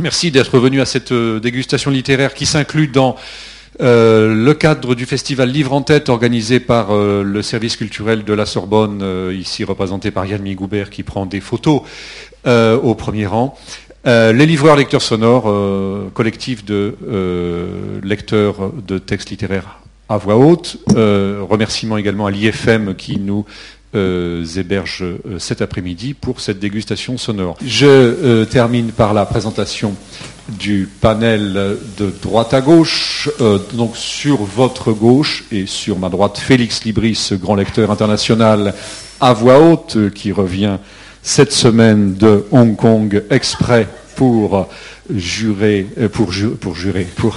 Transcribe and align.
Merci 0.00 0.30
d'être 0.30 0.58
venu 0.58 0.80
à 0.80 0.86
cette 0.86 1.12
euh, 1.12 1.38
dégustation 1.38 1.90
littéraire 1.90 2.34
qui 2.34 2.46
s'inclut 2.46 2.88
dans 2.88 3.16
euh, 3.80 4.34
le 4.34 4.54
cadre 4.54 4.94
du 4.94 5.06
festival 5.06 5.50
Livre 5.50 5.72
en 5.72 5.82
tête 5.82 6.08
organisé 6.08 6.60
par 6.60 6.94
euh, 6.94 7.22
le 7.22 7.42
service 7.42 7.76
culturel 7.76 8.24
de 8.24 8.32
la 8.32 8.46
Sorbonne, 8.46 9.04
ici 9.32 9.64
représenté 9.64 10.10
par 10.10 10.24
Yann 10.24 10.40
Migoubert 10.42 10.88
qui 10.88 11.02
prend 11.02 11.26
des 11.26 11.40
photos 11.40 11.82
au 12.46 12.94
premier 12.94 13.26
rang. 13.26 13.56
les 14.04 14.46
livreurs 14.46 14.76
lecteurs 14.76 15.02
sonores, 15.02 15.52
collectif 16.12 16.64
de 16.64 16.96
lecteurs 18.02 18.72
de 18.72 18.98
textes 18.98 19.30
littéraires 19.30 19.78
à 20.08 20.16
voix 20.16 20.36
haute. 20.36 20.78
remerciements 20.88 21.98
également 21.98 22.26
à 22.26 22.30
l'IFM 22.32 22.94
qui 22.94 23.20
nous 23.20 23.44
euh, 23.94 24.42
héberge 24.56 25.02
euh, 25.02 25.38
cet 25.38 25.60
après-midi 25.60 26.14
pour 26.14 26.40
cette 26.40 26.58
dégustation 26.58 27.18
sonore. 27.18 27.58
Je 27.62 27.84
euh, 27.84 28.44
termine 28.46 28.90
par 28.90 29.12
la 29.12 29.26
présentation 29.26 29.94
du 30.48 30.88
panel 31.02 31.76
de 31.98 32.10
droite 32.22 32.54
à 32.54 32.62
gauche. 32.62 33.28
donc 33.74 33.96
sur 33.96 34.44
votre 34.44 34.92
gauche 34.92 35.44
et 35.52 35.66
sur 35.66 35.98
ma 35.98 36.08
droite, 36.08 36.38
Félix 36.38 36.84
Libris, 36.84 37.32
grand 37.34 37.54
lecteur 37.54 37.90
international 37.90 38.72
à 39.20 39.34
voix 39.34 39.60
haute, 39.60 40.10
qui 40.14 40.32
revient 40.32 40.78
cette 41.22 41.52
semaine 41.52 42.14
de 42.14 42.46
Hong 42.50 42.74
Kong 42.74 43.22
exprès 43.30 43.86
pour 44.16 44.68
jurer, 45.14 45.86
pour, 46.12 46.30
pour 46.60 46.74
jurer, 46.74 47.06
pour 47.14 47.36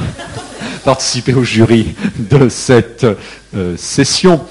participer 0.85 1.33
au 1.33 1.43
jury 1.43 1.95
de 2.17 2.47
cette 2.47 3.05
session. 3.77 4.41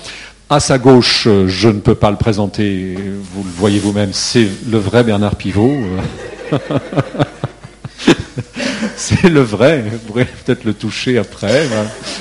À 0.54 0.60
sa 0.60 0.78
gauche, 0.78 1.24
euh, 1.26 1.48
je 1.48 1.68
ne 1.68 1.80
peux 1.80 1.96
pas 1.96 2.12
le 2.12 2.16
présenter, 2.16 2.94
vous 3.34 3.42
le 3.42 3.50
voyez 3.58 3.80
vous-même, 3.80 4.10
c'est 4.12 4.46
le 4.70 4.78
vrai 4.78 5.02
Bernard 5.02 5.34
Pivot. 5.34 5.78
c'est 8.96 9.30
le 9.30 9.40
vrai, 9.40 9.82
vous 9.90 9.98
pourrez 9.98 10.26
peut-être 10.26 10.62
le 10.62 10.72
toucher 10.72 11.18
après. 11.18 11.66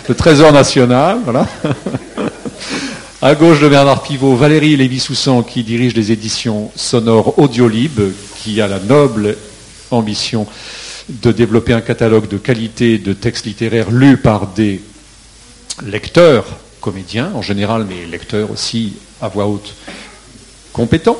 Le 0.09 0.15
trésor 0.15 0.51
national, 0.51 1.19
voilà. 1.23 1.47
À 3.21 3.35
gauche 3.35 3.59
de 3.61 3.69
Bernard 3.69 4.01
Pivot, 4.01 4.35
Valérie 4.35 4.77
Lévy-Soussan 4.77 5.43
qui 5.43 5.63
dirige 5.63 5.93
les 5.93 6.11
éditions 6.11 6.71
sonores 6.75 7.37
Audiolib, 7.37 8.01
qui 8.37 8.59
a 8.61 8.67
la 8.67 8.79
noble 8.79 9.37
ambition 9.91 10.47
de 11.07 11.31
développer 11.31 11.73
un 11.73 11.81
catalogue 11.81 12.27
de 12.27 12.37
qualité 12.37 12.97
de 12.97 13.13
textes 13.13 13.45
littéraires 13.45 13.91
lus 13.91 14.17
par 14.17 14.47
des 14.47 14.81
lecteurs 15.85 16.47
comédien 16.83 17.31
en 17.33 17.41
général, 17.41 17.85
mais 17.87 18.05
lecteur 18.05 18.51
aussi 18.51 18.93
à 19.21 19.29
voix 19.29 19.47
haute 19.47 19.73
compétent. 20.73 21.17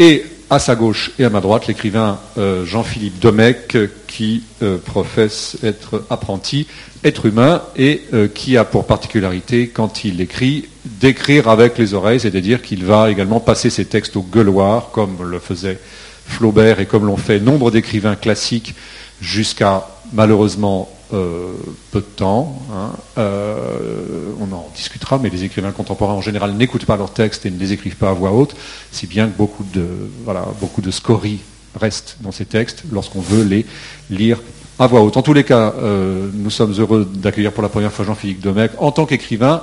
Et 0.00 0.24
à 0.50 0.58
sa 0.58 0.74
gauche 0.74 1.12
et 1.20 1.24
à 1.24 1.30
ma 1.30 1.40
droite, 1.40 1.68
l'écrivain 1.68 2.18
euh, 2.36 2.66
Jean-Philippe 2.66 3.20
Domecq, 3.20 3.78
qui 4.08 4.42
euh, 4.62 4.78
professe 4.78 5.56
être 5.62 6.04
apprenti, 6.10 6.66
être 7.04 7.26
humain, 7.26 7.62
et 7.76 8.02
euh, 8.12 8.26
qui 8.26 8.56
a 8.56 8.64
pour 8.64 8.86
particularité, 8.86 9.68
quand 9.68 10.04
il 10.04 10.20
écrit, 10.20 10.68
d'écrire 10.84 11.48
avec 11.48 11.78
les 11.78 11.94
oreilles, 11.94 12.18
c'est-à-dire 12.18 12.62
qu'il 12.62 12.84
va 12.84 13.10
également 13.10 13.38
passer 13.38 13.70
ses 13.70 13.84
textes 13.84 14.16
au 14.16 14.22
gueuloir, 14.22 14.90
comme 14.90 15.22
le 15.22 15.38
faisait 15.38 15.78
Flaubert 16.26 16.80
et 16.80 16.86
comme 16.86 17.06
l'ont 17.06 17.16
fait 17.16 17.38
nombre 17.38 17.70
d'écrivains 17.70 18.16
classiques 18.16 18.74
jusqu'à 19.20 19.86
malheureusement 20.12 20.88
euh, 21.12 21.52
peu 21.90 22.00
de 22.00 22.04
temps. 22.04 22.60
Hein. 22.72 22.92
Euh, 23.18 24.32
on 24.40 24.52
en 24.52 24.68
discutera, 24.74 25.18
mais 25.18 25.30
les 25.30 25.44
écrivains 25.44 25.72
contemporains 25.72 26.14
en 26.14 26.20
général 26.20 26.52
n'écoutent 26.52 26.86
pas 26.86 26.96
leurs 26.96 27.12
textes 27.12 27.46
et 27.46 27.50
ne 27.50 27.58
les 27.58 27.72
écrivent 27.72 27.96
pas 27.96 28.10
à 28.10 28.12
voix 28.12 28.32
haute, 28.32 28.54
si 28.92 29.06
bien 29.06 29.28
que 29.28 29.36
beaucoup 29.36 29.64
de, 29.74 29.86
voilà, 30.24 30.46
beaucoup 30.60 30.80
de 30.80 30.90
scories 30.90 31.40
restent 31.78 32.16
dans 32.20 32.32
ces 32.32 32.44
textes 32.44 32.84
lorsqu'on 32.92 33.20
veut 33.20 33.44
les 33.44 33.66
lire 34.10 34.40
à 34.78 34.86
voix 34.86 35.02
haute. 35.02 35.16
En 35.16 35.22
tous 35.22 35.34
les 35.34 35.44
cas, 35.44 35.74
euh, 35.78 36.30
nous 36.32 36.50
sommes 36.50 36.72
heureux 36.78 37.08
d'accueillir 37.12 37.52
pour 37.52 37.62
la 37.62 37.68
première 37.68 37.92
fois 37.92 38.04
Jean-Philippe 38.04 38.40
Domecq 38.40 38.72
en 38.78 38.92
tant 38.92 39.06
qu'écrivain 39.06 39.62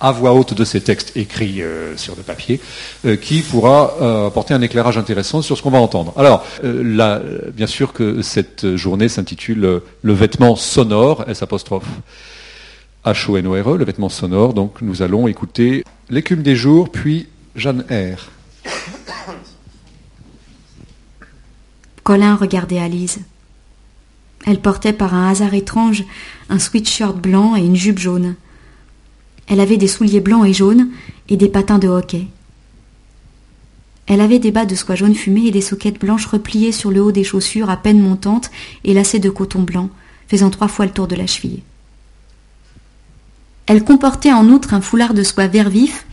à 0.00 0.12
voix 0.12 0.32
haute 0.32 0.54
de 0.54 0.64
ces 0.64 0.80
textes 0.80 1.16
écrits 1.16 1.62
euh, 1.62 1.96
sur 1.96 2.16
le 2.16 2.22
papier, 2.22 2.60
euh, 3.04 3.16
qui 3.16 3.40
pourra 3.40 3.94
euh, 4.00 4.26
apporter 4.26 4.54
un 4.54 4.62
éclairage 4.62 4.98
intéressant 4.98 5.42
sur 5.42 5.56
ce 5.56 5.62
qu'on 5.62 5.70
va 5.70 5.78
entendre. 5.78 6.12
Alors, 6.16 6.44
bien 6.62 7.66
sûr 7.66 7.92
que 7.92 8.22
cette 8.22 8.76
journée 8.76 9.08
s'intitule 9.08 9.80
Le 10.02 10.12
vêtement 10.12 10.56
sonore, 10.56 11.24
S 11.28 11.42
apostrophe 11.42 11.86
H-O-N-O-R-E, 13.04 13.76
le 13.76 13.84
vêtement 13.84 14.08
sonore. 14.08 14.54
Donc, 14.54 14.82
nous 14.82 15.02
allons 15.02 15.28
écouter 15.28 15.84
L'écume 16.10 16.42
des 16.42 16.56
jours, 16.56 16.90
puis 16.90 17.28
Jeanne 17.54 17.84
R. 17.90 18.30
Colin 22.02 22.36
regardait 22.36 22.78
Alice. 22.78 23.18
Elle 24.46 24.60
portait 24.60 24.92
par 24.92 25.14
un 25.14 25.28
hasard 25.28 25.54
étrange 25.54 26.04
un 26.48 26.60
sweatshirt 26.60 27.16
blanc 27.16 27.56
et 27.56 27.60
une 27.60 27.74
jupe 27.74 27.98
jaune. 27.98 28.36
Elle 29.46 29.60
avait 29.60 29.76
des 29.76 29.88
souliers 29.88 30.20
blancs 30.20 30.46
et 30.46 30.52
jaunes 30.52 30.88
et 31.28 31.36
des 31.36 31.48
patins 31.48 31.78
de 31.78 31.88
hockey. 31.88 32.26
Elle 34.06 34.20
avait 34.20 34.38
des 34.38 34.52
bas 34.52 34.66
de 34.66 34.74
soie 34.74 34.94
jaune 34.94 35.14
fumée 35.14 35.46
et 35.46 35.50
des 35.50 35.60
soquettes 35.60 36.00
blanches 36.00 36.26
repliées 36.26 36.72
sur 36.72 36.90
le 36.90 37.02
haut 37.02 37.12
des 37.12 37.24
chaussures 37.24 37.70
à 37.70 37.76
peine 37.76 38.00
montantes 38.00 38.50
et 38.84 38.94
lacées 38.94 39.18
de 39.18 39.30
coton 39.30 39.62
blanc, 39.62 39.90
faisant 40.28 40.50
trois 40.50 40.68
fois 40.68 40.86
le 40.86 40.92
tour 40.92 41.08
de 41.08 41.16
la 41.16 41.26
cheville. 41.26 41.62
Elle 43.66 43.84
comportait 43.84 44.32
en 44.32 44.48
outre 44.48 44.74
un 44.74 44.80
foulard 44.80 45.12
de 45.12 45.24
soie 45.24 45.48
vert 45.48 45.70
vif 45.70 46.06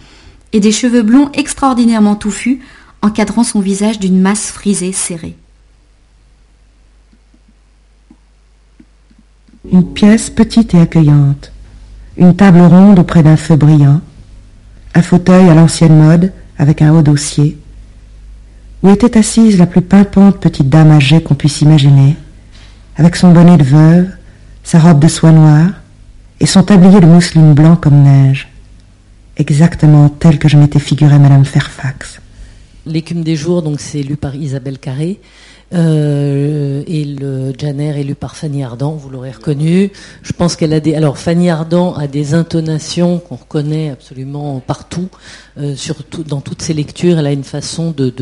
et 0.54 0.60
des 0.60 0.72
cheveux 0.72 1.04
blonds 1.04 1.32
extraordinairement 1.34 2.16
touffus, 2.16 2.62
encadrant 3.04 3.44
son 3.44 3.60
visage 3.60 4.00
d'une 4.00 4.20
masse 4.20 4.52
frisée 4.52 4.92
serrée. 4.92 5.36
Une 9.72 9.94
pièce 9.94 10.30
petite 10.30 10.74
et 10.74 10.80
accueillante 10.80 11.52
une 12.18 12.36
table 12.36 12.62
ronde 12.62 13.00
auprès 13.00 13.24
d'un 13.24 13.38
feu 13.38 13.56
brillant, 13.56 14.02
un 14.96 15.02
fauteuil 15.02 15.50
à 15.50 15.56
l'ancienne 15.56 15.98
mode 15.98 16.32
avec 16.58 16.82
un 16.82 16.94
haut 16.94 17.02
dossier, 17.02 17.58
où 18.82 18.90
était 18.90 19.18
assise 19.18 19.58
la 19.58 19.66
plus 19.66 19.82
pimpante 19.82 20.40
petite 20.40 20.70
dame 20.70 20.92
âgée 20.92 21.22
qu'on 21.22 21.36
puisse 21.36 21.62
imaginer, 21.62 22.16
avec 22.98 23.16
son 23.16 23.32
bonnet 23.32 23.58
de 23.58 23.64
veuve, 23.64 24.10
sa 24.64 24.80
robe 24.80 25.00
de 25.00 25.08
soie 25.08 25.32
noire 25.32 25.72
et 26.40 26.46
son 26.46 26.64
tablier 26.64 27.00
de 27.00 27.06
mousseline 27.06 27.54
blanc 27.54 27.76
comme 27.76 28.04
neige, 28.04 28.50
exactement 29.38 30.10
tel 30.10 30.38
que 30.38 30.48
je 30.48 30.58
m'étais 30.58 30.80
figuré 30.80 31.18
Madame 31.18 31.46
Fairfax. 31.46 32.20
L'écume 32.86 33.24
des 33.24 33.36
jours, 33.36 33.62
donc 33.62 33.80
c'est 33.80 34.04
lu 34.04 34.18
par 34.18 34.36
Isabelle 34.36 34.78
Carré. 34.78 35.20
Euh, 35.74 36.84
et 36.86 37.04
le 37.06 37.54
Janer 37.58 38.00
élu 38.00 38.16
par 38.16 38.36
Fanny 38.36 38.64
Ardant, 38.64 38.92
vous 38.92 39.10
l'aurez 39.10 39.32
reconnu. 39.32 39.92
Je 40.22 40.34
pense 40.34 40.56
qu'elle 40.56 40.74
a 40.74 40.80
des. 40.80 40.96
Alors 40.96 41.18
Fanny 41.18 41.50
Ardant 41.50 41.96
a 41.96 42.08
des 42.08 42.34
intonations 42.34 43.20
qu'on 43.20 43.36
reconnaît 43.36 43.90
absolument 43.90 44.60
partout, 44.60 45.10
euh, 45.58 45.76
surtout 45.76 46.24
dans 46.24 46.42
toutes 46.42 46.62
ses 46.62 46.74
lectures. 46.74 47.18
Elle 47.18 47.28
a 47.28 47.32
une 47.32 47.44
façon 47.44 47.92
de, 47.92 48.14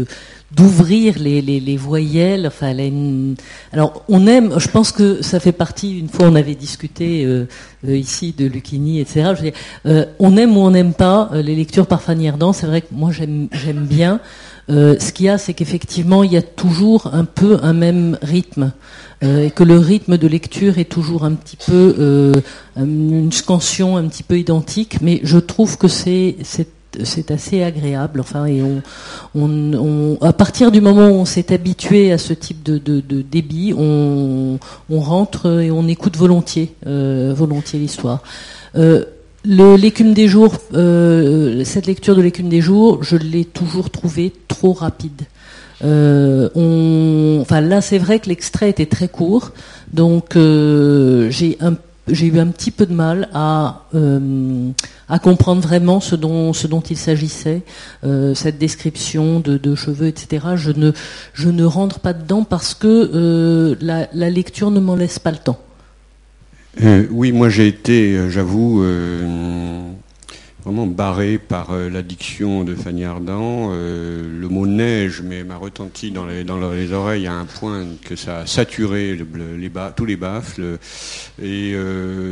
d'ouvrir 0.52 1.19
les, 1.19 1.41
les, 1.41 1.78
voyelles. 1.78 2.47
Enfin, 2.47 2.69
elle 2.69 2.79
a. 2.79 3.73
Alors, 3.73 4.03
on 4.08 4.28
aime. 4.28 4.58
Je 4.58 4.69
pense 4.69 4.94
que 4.94 5.22
ça 5.22 5.41
fait 5.41 5.52
partie. 5.52 6.00
Une 6.00 6.09
fois, 6.09 6.28
on 6.28 6.35
avait 6.35 6.56
discuté 6.56 7.25
euh, 7.25 7.47
ici 7.85 8.34
de 8.38 8.46
Lucchini, 8.46 9.02
etc. 9.02 9.53
on 10.19 10.38
aime 10.38 10.56
ou 10.56 10.62
on 10.62 10.72
n'aime 10.72 10.94
pas 10.94 11.31
les 11.34 11.56
lectures 11.56 11.88
par 11.88 12.02
Fanny 12.02 12.29
Ardant. 12.29 12.53
C'est 12.53 12.68
vrai 12.68 12.81
que 12.81 12.88
moi, 12.91 13.12
j'aime, 13.12 13.50
j'aime 13.52 13.85
bien. 13.85 14.22
Euh, 14.70 14.96
ce 15.00 15.12
qu'il 15.12 15.26
y 15.26 15.30
a, 15.30 15.38
c'est 15.38 15.54
qu'effectivement, 15.54 16.24
il 16.24 16.32
y 16.32 16.38
a 16.38 16.42
toujours 16.42 17.10
un 17.14 17.26
peu 17.26 17.60
un 17.62 17.74
même 17.74 18.18
rythme. 18.22 18.72
Euh, 19.24 19.46
et 19.46 19.52
que 19.52 19.64
le 19.64 19.78
rythme 19.78 20.18
de 20.18 20.28
lecture 20.28 20.80
est 20.80 20.90
toujours 20.90 21.26
un 21.26 21.34
petit 21.34 21.58
peu 21.58 21.96
euh, 22.00 22.34
une 22.76 23.32
scansion 23.32 23.96
un 23.96 24.08
petit 24.08 24.24
peu 24.24 24.40
identique, 24.40 25.00
mais 25.02 25.20
je 25.24 25.38
trouve 25.38 25.78
que 25.78 25.88
c'est 25.88 26.38
c'est 27.04 27.32
assez 27.32 27.64
agréable. 27.64 28.20
Enfin, 28.20 28.48
et 28.48 28.62
on, 28.62 28.82
on, 29.34 30.18
à 30.22 30.34
partir 30.34 30.72
du 30.72 30.82
moment 30.82 31.08
où 31.08 31.14
on 31.14 31.26
s'est 31.26 31.54
habitué 31.54 32.12
à 32.12 32.18
ce 32.18 32.34
type 32.34 32.64
de, 32.64 32.80
de, 32.80 33.00
de 33.00 33.22
débit, 33.22 33.74
on, 33.78 34.59
on, 34.90 35.00
rentre 35.00 35.62
et 35.62 35.72
on 35.72 35.88
écoute 35.88 36.18
volontiers, 36.18 36.76
volontiers 36.84 37.80
l'histoire. 37.80 38.24
L'écume 39.43 40.14
des 40.14 40.28
jours, 40.28 40.58
euh, 40.76 41.64
cette 41.64 41.88
lecture 41.88 42.16
de 42.16 42.22
l'écume 42.22 42.47
des 42.47 42.61
jours, 42.61 43.03
je 43.03 43.17
l'ai 43.17 43.43
toujours 43.43 43.90
trouvée 43.90 44.32
trop 44.47 44.72
rapide. 44.72 45.23
Euh, 45.84 46.49
on, 46.53 47.40
enfin 47.41 47.59
là, 47.59 47.82
c'est 47.82 47.97
vrai 47.97 48.20
que 48.20 48.29
l'extrait 48.29 48.70
était 48.70 48.85
très 48.85 49.08
court, 49.08 49.52
donc 49.91 50.35
euh, 50.35 51.32
j'ai 51.32 51.58
eu 51.58 52.40
un 52.40 52.47
petit 52.47 52.70
peu 52.70 52.85
de 52.85 52.93
mal 52.93 53.29
à, 53.34 53.88
à 55.09 55.17
comprendre 55.17 55.61
vraiment 55.61 56.02
ce 56.02 56.16
dont, 56.16 56.53
ce 56.53 56.67
dont 56.67 56.82
il 56.82 56.97
s'agissait, 56.97 57.64
cette 58.35 58.59
description 58.59 59.40
de, 59.40 59.73
cheveux, 59.73 60.05
etc. 60.05 60.49
Je 60.55 60.72
ne, 60.72 60.91
je 61.34 61.49
ne 61.49 61.64
rentre 61.64 61.99
pas 61.99 62.14
dedans 62.14 62.44
parce 62.44 62.76
que 62.76 63.76
la, 63.82 64.08
la 64.14 64.29
lecture 64.29 64.70
ne 64.70 64.79
m'en 64.79 64.96
laisse 64.96 65.17
pas 65.17 65.32
le 65.32 65.37
temps. 65.37 65.58
Euh, 66.79 67.06
oui, 67.12 67.34
moi 67.34 67.50
j'ai 67.50 67.68
été, 67.68 68.16
euh, 68.16 68.29
j'avoue, 68.29 68.82
euh, 68.84 69.90
vraiment 70.64 70.88
barré 70.88 71.38
par 71.38 71.73
l'addiction 71.73 72.64
de 72.64 72.76
Fanny 72.76 73.03
Ardant. 73.03 73.72
Le 73.72 74.47
mot 74.47 74.68
neige 74.68 75.23
m'a 75.23 75.58
retenti 75.58 76.12
dans 76.12 76.28
les, 76.28 76.91
oreilles 76.94 77.26
à 77.26 77.34
un 77.34 77.46
point 77.46 77.88
que 78.06 78.16
ça 78.16 78.40
a 78.40 78.46
saturé 78.46 79.20
tous 79.97 80.06
les 80.06 80.16
baffles. 80.16 80.78
Et 81.41 81.73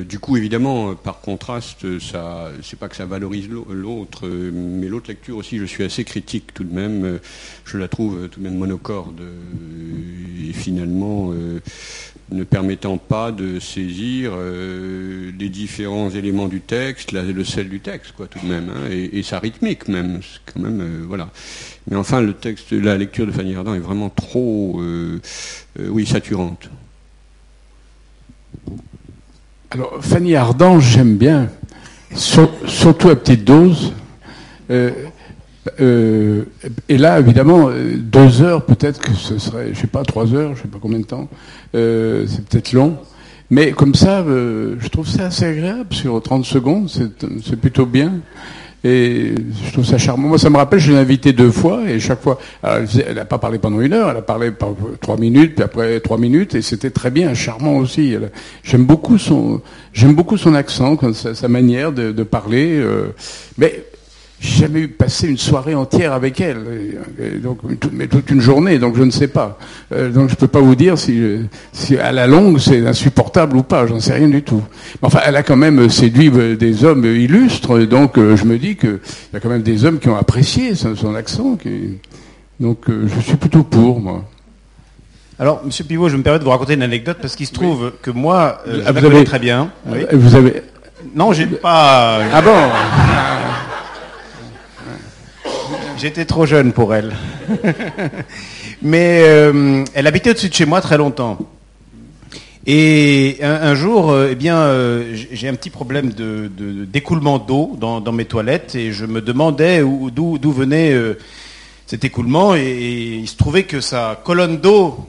du 0.08 0.20
coup, 0.20 0.38
évidemment, 0.38 0.94
par 0.94 1.22
contraste, 1.22 2.00
ça, 2.00 2.52
c'est 2.62 2.78
pas 2.78 2.88
que 2.88 2.96
ça 2.96 3.08
valorise 3.08 3.50
l'autre, 3.50 4.28
mais 4.28 4.88
l'autre 4.88 5.10
lecture 5.10 5.38
aussi, 5.38 5.58
je 5.58 5.66
suis 5.66 5.84
assez 5.84 6.04
critique 6.04 6.54
tout 6.54 6.64
de 6.64 6.74
même. 6.76 7.20
Je 7.66 7.80
la 7.80 7.88
trouve 7.88 8.30
tout 8.30 8.42
de 8.42 8.44
même 8.48 8.60
monocorde 8.60 9.24
et 10.48 10.54
finalement 10.54 11.34
ne 12.32 12.44
permettant 12.44 12.98
pas 12.98 13.32
de 13.32 13.60
saisir 13.60 14.32
euh, 14.36 15.32
les 15.38 15.50
différents 15.50 16.10
éléments 16.10 16.48
du 16.48 16.62
texte, 16.62 17.12
le 17.12 17.44
sel 17.44 17.70
du 17.70 17.80
texte, 17.80 18.14
quoi, 18.16 18.28
tout 18.28 18.40
de 18.40 18.48
même, 18.48 18.70
hein, 18.70 18.90
et, 18.92 19.24
sa 19.24 19.40
rythmique 19.40 19.88
même, 19.88 20.20
quand 20.46 20.62
même, 20.62 20.82
euh, 20.82 21.06
voilà. 21.08 21.30
Mais 21.90 21.96
enfin, 21.96 22.22
le 22.22 22.34
texte, 22.34 22.72
la 22.72 22.98
lecture 22.98 23.26
de 23.26 23.32
Fanny 23.32 23.56
Ardant 23.56 23.74
est 23.74 23.80
vraiment 23.80 24.10
trop, 24.10 24.80
euh, 24.82 25.20
oui, 25.80 26.06
saturante. 26.06 26.70
Alors, 29.72 29.98
Fanny 30.02 30.36
Ardant, 30.36 30.80
j'aime 30.80 31.18
bien, 31.18 31.50
surtout 32.16 33.10
à 33.10 33.16
petite 33.16 33.44
dose. 33.44 33.94
Euh, 35.82 36.46
et 36.88 36.98
là, 36.98 37.20
évidemment, 37.20 37.70
euh, 37.70 37.96
deux 37.98 38.42
heures, 38.42 38.66
peut-être 38.66 39.00
que 39.00 39.14
ce 39.14 39.38
serait, 39.38 39.70
je 39.74 39.80
sais 39.80 39.88
pas, 39.88 40.04
trois 40.04 40.34
heures, 40.34 40.56
je 40.56 40.62
sais 40.62 40.68
pas 40.68 40.80
combien 40.82 41.00
de 41.00 41.06
temps. 41.06 41.28
Euh, 41.76 42.26
c'est 42.28 42.46
peut-être 42.46 42.74
long. 42.74 42.98
Mais 43.52 43.72
comme 43.72 43.96
ça, 43.96 44.24
je 44.24 44.88
trouve 44.90 45.08
ça 45.08 45.26
assez 45.26 45.44
agréable 45.44 45.92
sur 45.92 46.22
30 46.22 46.46
secondes, 46.46 46.88
c'est 46.88 47.56
plutôt 47.56 47.88
bien. 47.88 48.14
Et 48.84 49.34
je 49.66 49.74
trouve 49.74 49.86
ça 49.86 49.98
charmant. 49.98 50.28
Moi, 50.28 50.38
ça 50.38 50.52
me 50.52 50.58
rappelle, 50.58 50.78
je 50.78 50.92
l'ai 50.92 51.00
invité 51.00 51.34
deux 51.34 51.50
fois, 51.50 51.90
et 51.90 52.00
chaque 52.00 52.22
fois, 52.22 52.40
elle 52.64 53.16
n'a 53.16 53.26
pas 53.26 53.40
parlé 53.40 53.58
pendant 53.58 53.82
une 53.82 53.94
heure, 53.94 54.12
elle 54.12 54.18
a 54.18 54.22
parlé 54.22 54.52
par 54.52 54.70
trois 55.02 55.18
minutes, 55.18 55.56
puis 55.56 55.64
après 55.64 56.00
trois 56.00 56.20
minutes, 56.20 56.54
et 56.54 56.62
c'était 56.62 56.92
très 56.92 57.10
bien, 57.10 57.34
charmant 57.34 57.78
aussi. 57.78 58.16
J'aime 58.64 58.86
beaucoup 58.86 59.18
son, 59.18 59.62
j'aime 59.94 60.14
beaucoup 60.14 60.38
son 60.38 60.54
accent, 60.54 60.96
sa, 61.14 61.48
manière 61.48 61.92
de, 61.92 62.12
de 62.12 62.24
parler. 62.24 62.86
mais 63.58 63.84
j'ai 63.84 63.89
jamais 64.42 64.82
eu 64.82 64.88
passé 64.88 65.28
une 65.28 65.38
soirée 65.38 65.76
entière 65.76 66.14
avec 66.14 66.40
elle, 66.40 66.58
donc, 67.42 67.60
mais 67.92 68.08
toute 68.08 68.30
une 68.30 68.40
journée, 68.40 68.80
donc 68.80 68.96
je 68.96 69.04
ne 69.04 69.12
sais 69.12 69.28
pas. 69.28 69.58
Euh, 69.94 70.10
donc 70.10 70.30
je 70.30 70.34
ne 70.34 70.38
peux 70.38 70.48
pas 70.48 70.62
vous 70.62 70.76
dire 70.76 70.98
si, 70.98 71.22
si 71.74 71.98
à 71.98 72.12
la 72.12 72.28
longue 72.28 72.60
c'est 72.60 72.86
insupportable 72.86 73.58
ou 73.58 73.64
pas, 73.64 73.86
j'en 73.86 74.00
sais 74.00 74.14
rien 74.14 74.30
du 74.30 74.42
tout. 74.42 74.64
Mais 75.02 75.08
enfin, 75.08 75.20
elle 75.26 75.36
a 75.36 75.44
quand 75.44 75.58
même 75.58 75.90
séduit 75.90 76.32
des 76.58 76.86
hommes 76.86 77.06
illustres, 77.06 77.80
donc 77.88 78.18
euh, 78.18 78.36
je 78.36 78.46
me 78.46 78.58
dis 78.58 78.76
qu'il 78.76 79.00
y 79.34 79.38
a 79.38 79.40
quand 79.40 79.50
même 79.50 79.62
des 79.62 79.84
hommes 79.86 80.00
qui 80.00 80.10
ont 80.10 80.18
apprécié 80.18 80.74
son, 80.76 81.16
accent. 81.16 81.58
donc 82.60 82.90
euh, 82.90 83.08
je 83.08 83.22
suis 83.22 83.38
plutôt 83.38 83.64
pour, 83.64 84.00
moi. 84.00 84.24
Alors, 85.38 85.62
Monsieur 85.66 85.86
Pivot, 85.86 86.10
je 86.10 86.18
me 86.18 86.24
permets 86.24 86.40
de 86.40 86.44
vous 86.44 86.50
raconter 86.50 86.74
une 86.74 86.84
anecdote 86.84 87.18
parce 87.22 87.36
qu'il 87.36 87.46
se 87.46 87.54
trouve 87.54 87.94
que 88.02 88.12
moi, 88.12 88.62
je 88.68 88.82
ah, 88.86 88.92
vous 88.92 88.96
la 88.96 89.02
connais 89.02 89.24
très 89.24 89.40
bien. 89.40 89.72
Vous 90.12 90.36
avez 90.36 90.64
Non, 91.16 91.32
j'ai 91.32 91.46
pas. 91.46 92.20
Ah 92.34 92.42
bon 92.42 93.09
J'étais 96.00 96.24
trop 96.24 96.46
jeune 96.46 96.72
pour 96.72 96.96
elle. 96.96 97.14
Mais 98.82 99.22
euh, 99.24 99.84
elle 99.94 100.08
habitait 100.08 100.30
au-dessus 100.30 100.48
de 100.48 100.54
chez 100.54 100.66
moi 100.66 100.80
très 100.80 100.98
longtemps. 100.98 101.38
Et 102.66 103.40
un, 103.42 103.76
jour, 103.76 104.10
euh, 104.10 104.30
eh 104.32 104.36
bien, 104.36 104.56
euh, 104.60 105.14
j'ai 105.14 105.50
un 105.50 105.56
petit 105.56 105.70
problème 105.70 106.12
d'écoulement 106.14 107.38
d'eau 107.38 107.76
dans, 107.78 108.12
mes 108.14 108.24
toilettes 108.24 108.76
et 108.76 108.94
je 108.94 109.06
me 109.06 109.22
demandais 109.22 109.82
d'où, 109.82 110.52
venait 110.54 110.96
cet 111.86 112.06
écoulement 112.06 112.56
et, 112.56 113.18
il 113.22 113.28
se 113.28 113.36
trouvait 113.36 113.64
que 113.64 113.82
sa 113.82 114.22
colonne 114.24 114.58
d'eau, 114.58 115.06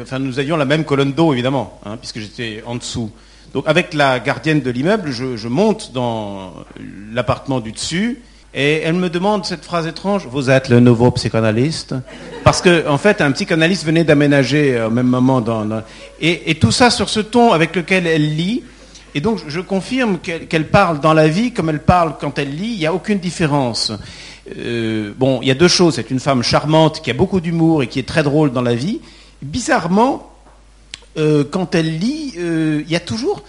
enfin 0.00 0.18
nous 0.18 0.40
avions 0.40 0.56
la 0.56 0.64
même 0.64 0.84
colonne 0.84 1.12
d'eau 1.12 1.32
évidemment, 1.32 1.78
hein, 1.86 1.96
puisque 1.98 2.18
j'étais 2.18 2.64
en 2.66 2.74
dessous. 2.74 3.12
Donc 3.54 3.64
avec 3.68 3.94
la 3.94 4.18
gardienne 4.18 4.60
de 4.60 4.70
l'immeuble, 4.70 5.12
je 5.12 5.48
monte 5.48 5.92
dans 5.92 6.54
l'appartement 7.12 7.60
du 7.60 7.70
dessus 7.70 8.22
et 8.54 8.82
elle 8.82 8.94
me 8.94 9.08
demande 9.08 9.46
cette 9.46 9.64
phrase 9.64 9.86
étrange, 9.86 10.26
vous 10.30 10.50
êtes 10.50 10.68
le 10.68 10.78
nouveau 10.78 11.10
psychanalyste? 11.10 11.94
Parce 12.44 12.60
que 12.60 12.86
en 12.86 12.98
fait, 12.98 13.22
un 13.22 13.32
psychanalyste 13.32 13.84
venait 13.84 14.04
d'aménager 14.04 14.76
euh, 14.76 14.88
au 14.88 14.90
même 14.90 15.06
moment 15.06 15.40
dans... 15.40 15.66
Et, 16.20 16.54
tout 16.56 16.70
ça 16.70 16.90
sur 16.90 17.08
ce 17.08 17.20
ton 17.20 17.52
avec 17.52 17.74
lequel 17.74 18.06
elle 18.06 18.36
lit. 18.36 18.62
Et 19.14 19.20
donc 19.20 19.40
je 19.46 19.60
confirme 19.60 20.18
qu'elle 20.18 20.68
parle 20.68 21.00
dans 21.00 21.14
la 21.14 21.28
vie 21.28 21.52
comme 21.52 21.70
elle 21.70 21.82
parle 21.82 22.14
quand 22.20 22.38
elle 22.38 22.54
lit, 22.54 22.72
il 22.72 22.78
n'y 22.78 22.86
a 22.86 22.94
aucune 22.94 23.18
différence. 23.18 23.92
Euh, 24.58 25.12
bon, 25.16 25.40
il 25.40 25.48
y 25.48 25.50
a 25.50 25.54
deux 25.54 25.68
choses. 25.68 25.94
C'est 25.94 26.10
une 26.10 26.20
femme 26.20 26.42
charmante 26.42 27.00
qui 27.02 27.10
a 27.10 27.14
beaucoup 27.14 27.40
d'humour 27.40 27.82
et 27.82 27.86
qui 27.86 27.98
est 27.98 28.08
très 28.08 28.22
drôle 28.22 28.52
dans 28.52 28.62
la 28.62 28.74
vie. 28.74 29.00
Bizarrement, 29.40 30.30
euh, 31.16 31.42
quand 31.50 31.74
elle 31.74 31.98
lit, 31.98 32.34
il 32.36 32.90
y 32.90 32.96
a 32.96 33.00
toujours... 33.00 33.42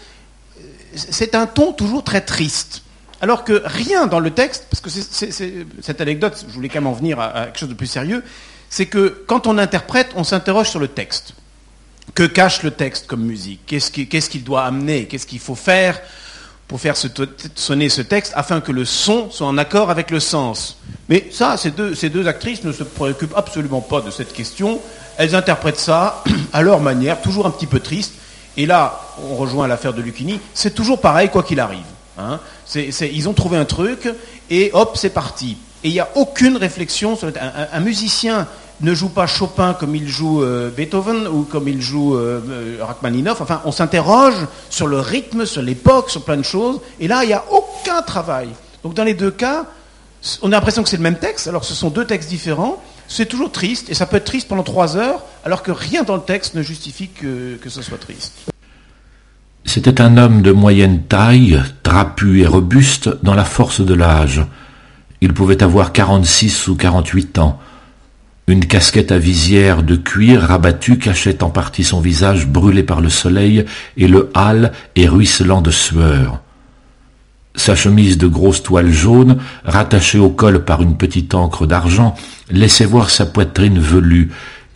C'est 0.95 1.35
un 1.35 1.47
ton 1.47 1.73
toujours 1.73 2.03
très 2.03 2.21
triste. 2.21 2.83
Alors 3.23 3.45
que 3.45 3.61
rien 3.63 4.05
dans 4.05 4.19
le 4.19 4.31
texte, 4.31 4.67
parce 4.69 4.81
que 4.81 4.89
cette 4.89 6.01
anecdote, 6.01 6.43
je 6.45 6.53
voulais 6.53 6.67
quand 6.67 6.81
même 6.81 6.87
en 6.87 6.91
venir 6.91 7.21
à, 7.21 7.45
quelque 7.45 7.57
chose 7.57 7.69
de 7.69 7.73
plus 7.73 7.87
sérieux, 7.87 8.21
c'est 8.69 8.85
que 8.85 9.23
quand 9.27 9.47
on 9.47 9.57
interprète, 9.57 10.09
on 10.17 10.25
s'interroge 10.25 10.69
sur 10.69 10.81
le 10.81 10.89
texte. 10.89 11.33
Que 12.15 12.23
cache 12.23 12.63
le 12.63 12.71
texte 12.71 13.07
comme 13.07 13.21
musique? 13.21 13.61
Qu'est-ce 13.65 14.29
qu'il 14.29 14.43
doit 14.43 14.65
amener? 14.65 15.05
Qu'est-ce 15.05 15.25
qu'il 15.25 15.39
faut 15.39 15.55
faire 15.55 16.01
pour 16.67 16.81
faire 16.81 16.95
sonner 16.97 17.87
ce 17.87 18.01
texte 18.01 18.33
afin 18.35 18.59
que 18.59 18.73
le 18.73 18.83
son 18.83 19.31
soit 19.31 19.47
en 19.47 19.57
accord 19.57 19.89
avec 19.89 20.11
le 20.11 20.19
sens? 20.19 20.77
Mais 21.07 21.29
ça, 21.31 21.55
ces 21.55 21.71
deux, 21.71 21.95
ces 21.95 22.09
deux 22.09 22.27
actrices 22.27 22.65
ne 22.65 22.73
se 22.73 22.83
préoccupent 22.83 23.37
absolument 23.37 23.79
pas 23.79 24.01
de 24.01 24.11
cette 24.11 24.33
question. 24.33 24.81
Elles 25.15 25.33
interprètent 25.33 25.79
ça 25.79 26.25
à 26.51 26.61
leur 26.61 26.81
manière, 26.81 27.21
toujours 27.21 27.45
un 27.45 27.51
petit 27.51 27.67
peu 27.67 27.79
triste. 27.79 28.15
Et 28.57 28.65
là, 28.65 28.99
on 29.31 29.35
rejoint 29.35 29.65
l'affaire 29.65 29.93
de 29.93 30.01
Lucchini, 30.01 30.41
c'est 30.53 30.75
toujours 30.75 30.99
pareil 30.99 31.29
quoi 31.29 31.43
qu'il 31.43 31.61
arrive. 31.61 31.85
Hein. 32.18 32.39
ils 32.75 33.27
ont 33.27 33.33
trouvé 33.33 33.57
un 33.57 33.65
truc 33.65 34.07
et 34.50 34.69
hop, 34.74 34.98
c'est 34.98 35.10
parti. 35.10 35.57
Et 35.83 35.89
il 35.89 35.94
n'y 35.94 36.00
a 36.00 36.10
aucune 36.15 36.57
réflexion 36.57 37.15
sur 37.15 37.31
un, 37.74 37.80
musicien 37.80 38.48
ne 38.81 38.94
joue 38.94 39.10
pas 39.10 39.27
Chopin 39.27 39.74
comme 39.74 39.95
il 39.95 40.07
joue 40.07 40.44
euh, 40.44 40.69
Beethoven 40.69 41.27
ou 41.27 41.44
comme 41.44 41.68
il 41.68 41.81
joue 41.81 42.15
euh, 42.15 42.42
euh, 42.50 42.77
Rachmaninoff. 42.83 43.42
Enfin, 43.42 43.62
on 43.65 43.71
s'interroge 43.71 44.36
sur 44.69 44.88
le 44.88 45.00
rythme, 45.00 45.45
sur 45.45 45.62
l'époque, 45.62 46.10
sur 46.10 46.24
plein 46.24 46.38
de 46.38 46.44
choses. 46.44 46.80
Et 47.00 47.07
là, 47.07 47.24
il 47.24 47.27
n'y 47.27 47.33
a 47.33 47.44
aucun 47.51 48.01
travail. 48.01 48.50
Donc, 48.83 48.94
dans 48.94 49.04
les 49.04 49.13
deux 49.13 49.31
cas, 49.31 49.66
on 50.42 50.51
a 50.51 50.56
l'impression 50.56 50.83
que 50.83 50.89
c'est 50.89 50.98
le 50.98 51.04
même 51.04 51.19
texte, 51.19 51.48
alors 51.48 51.66
ce 51.66 51.74
sont 51.74 51.89
deux 51.89 52.06
textes 52.06 52.30
différents. 52.30 52.81
C'est 53.07 53.25
toujours 53.25 53.51
triste, 53.51 53.89
et 53.89 53.94
ça 53.94 54.06
peut 54.06 54.18
être 54.18 54.25
triste 54.25 54.48
pendant 54.48 54.63
trois 54.63 54.95
heures, 54.98 55.21
alors 55.45 55.63
que 55.63 55.71
rien 55.71 56.04
dans 56.04 56.16
le 56.16 56.21
texte 56.21 56.56
ne 56.56 56.62
justifie 56.62 57.09
que 57.09 57.69
ce 57.69 57.81
soit 57.81 57.98
triste. 57.98 58.52
C'était 59.73 60.01
un 60.01 60.18
homme 60.18 60.44
de 60.44 60.51
moyenne 60.51 61.01
taille, 61.01 61.59
trapu 61.81 62.42
et 62.42 62.45
robuste, 62.45 63.09
dans 63.23 63.33
la 63.33 63.44
force 63.44 63.81
de 63.81 63.95
l'âge. 63.95 64.45
Il 65.19 65.33
pouvait 65.33 65.63
avoir 65.63 65.94
quarante-six 65.94 66.68
ou 66.68 66.75
quarante-huit 66.75 67.39
ans. 67.39 67.59
Une 68.45 68.68
casquette 68.68 69.11
à 69.11 69.18
visière 69.18 69.81
de 69.81 69.95
cuir 69.95 70.44
rabattue 70.44 70.99
cachait 70.99 71.44
en 71.44 71.49
partie 71.49 71.83
son 71.83 72.01
visage 72.01 72.45
brûlé 72.45 72.83
par 72.83 73.01
le 73.01 73.09
soleil 73.09 73.65
et 73.97 74.07
le 74.07 74.30
hâle 74.35 74.73
et 74.95 75.07
ruisselant 75.07 75.61
de 75.61 75.71
sueur. 75.71 76.42
Sa 77.56 77.73
chemise 77.73 78.19
de 78.19 78.27
grosse 78.27 78.61
toile 78.61 78.92
jaune, 78.92 79.39
rattachée 79.65 80.19
au 80.19 80.30
col 80.30 80.65
par 80.65 80.83
une 80.83 80.97
petite 80.97 81.33
encre 81.33 81.65
d'argent, 81.65 82.13
laissait 82.51 82.85
voir 82.85 83.09
sa 83.09 83.25
poitrine 83.25 83.80
velue 83.80 84.30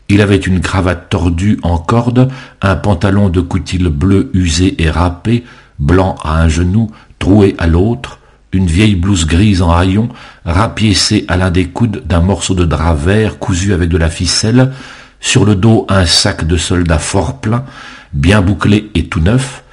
il 0.10 0.22
avait 0.22 0.38
une 0.38 0.62
cravate 0.62 1.10
tordue 1.10 1.60
en 1.64 1.78
corde, 1.78 2.30
un 2.62 2.76
pantalon 2.76 3.30
de 3.30 3.42
coutil 3.42 3.78
bleu 3.78 4.30
usé 4.34 4.82
et 4.82 4.90
râpé, 4.90 5.44
blanc 5.80 6.16
à 6.24 6.42
un 6.42 6.48
genou, 6.48 6.92
troué 7.20 7.56
à 7.58 7.68
l'autre, 7.68 8.20
une 8.54 8.68
vieille 8.68 8.96
blouse 8.96 9.26
grise 9.26 9.62
en 9.62 9.72
haillons, 9.76 10.10
rapiécée 10.46 11.26
à 11.28 11.36
l'un 11.36 11.52
des 11.52 11.66
coudes 11.66 12.04
d'un 12.06 12.22
morceau 12.22 12.54
de 12.54 12.66
drap 12.66 12.96
vert 12.96 13.38
cousu 13.38 13.74
avec 13.74 13.90
de 13.90 13.98
la 13.98 14.10
ficelle, 14.10 14.72
sur 15.20 15.46
le 15.46 15.56
dos 15.56 15.86
un 15.90 16.06
sac 16.06 16.46
de 16.46 16.58
soldat 16.58 17.00
fort 17.00 17.42
plein, 17.42 17.66
bien 18.14 18.42
bouclé 18.42 18.90
et 18.96 19.08
tout 19.08 19.20
neuf, 19.20 19.64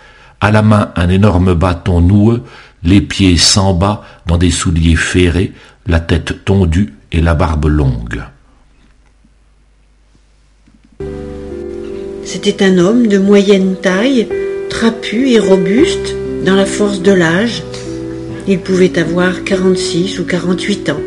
à 0.41 0.50
la 0.50 0.62
main 0.62 0.91
un 0.97 1.09
énorme 1.09 1.55
bâton 1.55 2.00
noueux, 2.00 2.43
les 2.83 3.00
pieds 3.00 3.37
sans 3.37 3.73
bas 3.73 4.03
dans 4.26 4.37
des 4.37 4.50
souliers 4.50 4.97
ferrés, 4.97 5.53
la 5.87 6.00
tête 6.00 6.45
tondue 6.45 6.95
et 7.12 7.21
la 7.21 7.35
barbe 7.35 7.67
longue. 7.67 8.23
C'était 12.35 12.64
un 12.64 12.79
homme 12.79 13.07
de 13.07 13.17
moyenne 13.17 13.76
taille, 13.81 14.26
trapu 14.69 15.31
et 15.31 15.38
robuste, 15.38 16.17
dans 16.45 16.57
la 16.57 16.67
force 16.67 17.00
de 17.00 17.12
l'âge. 17.12 17.62
Il 18.49 18.59
pouvait 18.59 18.99
avoir 18.99 19.45
46 19.45 20.19
ou 20.19 20.25
48 20.25 20.91
ans. 20.91 21.00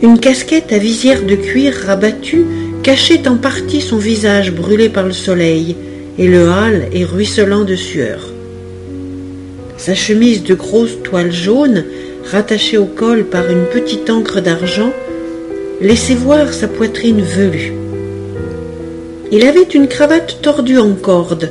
Une 0.00 0.18
casquette 0.18 0.72
à 0.72 0.78
visière 0.78 1.22
de 1.22 1.34
cuir 1.34 1.74
rabattue 1.74 2.46
cachait 2.82 3.28
en 3.28 3.36
partie 3.36 3.82
son 3.82 3.98
visage 3.98 4.50
brûlé 4.50 4.88
par 4.88 5.04
le 5.04 5.12
soleil 5.12 5.76
et 6.16 6.26
le 6.26 6.48
hâle 6.48 6.88
et 6.94 7.04
ruisselant 7.04 7.64
de 7.64 7.76
sueur. 7.76 8.32
Sa 9.76 9.94
chemise 9.94 10.42
de 10.42 10.54
grosse 10.54 11.02
toile 11.02 11.32
jaune, 11.32 11.84
rattachée 12.30 12.78
au 12.78 12.86
col 12.86 13.24
par 13.24 13.50
une 13.50 13.66
petite 13.66 14.08
encre 14.08 14.40
d'argent, 14.40 14.94
laissait 15.82 16.14
voir 16.14 16.50
sa 16.54 16.66
poitrine 16.66 17.20
velue. 17.20 17.81
Il 19.34 19.46
avait 19.46 19.62
une 19.62 19.88
cravate 19.88 20.42
tordue 20.42 20.76
en 20.76 20.92
corde, 20.92 21.50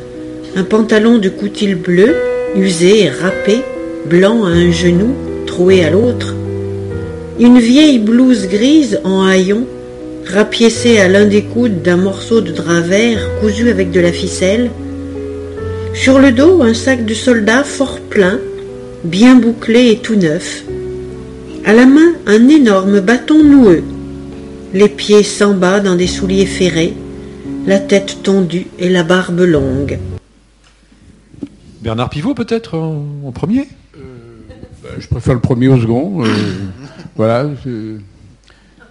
un 0.56 0.64
pantalon 0.64 1.18
de 1.18 1.30
coutil 1.30 1.74
bleu, 1.74 2.14
usé 2.56 3.06
et 3.06 3.10
râpé, 3.10 3.64
blanc 4.08 4.46
à 4.46 4.50
un 4.50 4.70
genou, 4.70 5.16
troué 5.48 5.84
à 5.84 5.90
l'autre, 5.90 6.36
une 7.40 7.58
vieille 7.58 7.98
blouse 7.98 8.48
grise 8.48 9.00
en 9.04 9.26
haillons, 9.26 9.66
rapiécée 10.28 11.00
à 11.00 11.08
l'un 11.08 11.26
des 11.26 11.42
coudes 11.42 11.82
d'un 11.82 11.98
morceau 11.98 12.40
de 12.40 12.52
drap 12.52 12.82
vert 12.82 13.28
cousu 13.42 13.72
avec 13.72 13.90
de 13.90 14.00
la 14.00 14.12
ficelle, 14.12 14.70
sur 15.96 16.20
le 16.20 16.32
dos 16.32 16.62
un 16.62 16.76
sac 16.76 17.04
de 17.04 17.16
soldat 17.16 17.64
fort 17.64 18.00
plein, 18.00 18.40
bien 19.04 19.34
bouclé 19.34 19.90
et 19.90 19.98
tout 19.98 20.16
neuf, 20.16 20.66
à 21.66 21.74
la 21.74 21.88
main 21.88 22.14
un 22.28 22.48
énorme 22.48 23.00
bâton 23.00 23.44
noueux, 23.44 23.82
les 24.72 24.88
pieds 24.88 25.24
sans 25.24 25.56
bas 25.56 25.80
dans 25.80 25.96
des 25.96 26.06
souliers 26.06 26.46
ferrés, 26.46 26.94
la 27.66 27.80
tête 27.80 28.24
tondue 28.24 28.68
et 28.80 28.90
la 28.90 29.04
barbe 29.04 29.40
longue. 29.40 30.00
Bernard 31.82 32.10
Pivot 32.10 32.34
peut-être 32.34 32.78
en, 32.78 33.06
en 33.26 33.32
premier? 33.32 33.68
Ben, 33.96 34.90
je 35.00 35.08
préfère 35.08 35.34
le 35.36 35.40
premier 35.40 35.68
au 35.68 35.80
second. 35.80 36.24
euh, 36.26 36.28
voilà. 37.16 37.50
je- 37.66 37.98